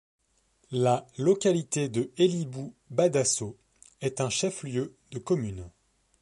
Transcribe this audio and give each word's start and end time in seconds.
La 0.71 1.05
localité 1.19 1.87
de 1.87 2.11
Ellibou-Badasso 2.17 3.55
est 4.01 4.19
un 4.19 4.31
chef-lieu 4.31 4.95
de 5.11 5.19
commune. 5.19 5.69